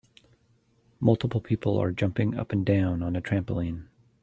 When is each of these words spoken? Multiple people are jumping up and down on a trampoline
Multiple 0.99 1.41
people 1.41 1.77
are 1.77 1.91
jumping 1.91 2.35
up 2.35 2.51
and 2.51 2.65
down 2.65 3.03
on 3.03 3.15
a 3.15 3.21
trampoline 3.21 3.85